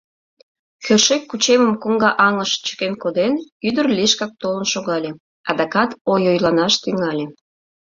Кӧршӧккучемым 0.85 1.73
коҥга 1.83 2.11
аҥыш 2.27 2.51
чыкен 2.65 2.93
коден, 3.01 3.33
ӱдыр 3.67 3.85
лишкак 3.97 4.31
толын 4.41 4.65
шогале, 4.73 5.11
адакат 5.49 5.89
ойойланаш 6.11 6.73
тӱҥале: 6.83 7.25